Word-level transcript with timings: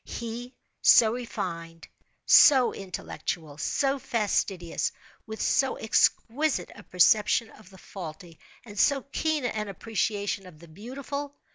He, 0.03 0.55
so 0.81 1.13
refined, 1.13 1.87
so 2.25 2.73
intellectual, 2.73 3.59
so 3.59 3.99
fastidious, 3.99 4.91
with 5.27 5.39
so 5.39 5.75
exquisite 5.75 6.71
a 6.73 6.81
perception 6.81 7.51
of 7.51 7.69
the 7.69 7.77
faulty, 7.77 8.39
and 8.65 8.79
so 8.79 9.03
keen 9.11 9.45
an 9.45 9.67
appreciation 9.67 10.47
of 10.47 10.57
the 10.57 10.67
beautiful! 10.67 11.35